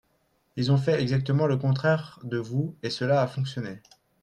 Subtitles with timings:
[0.55, 3.83] Ils ont fait exactement le contraire de vous, et cela a fonctionné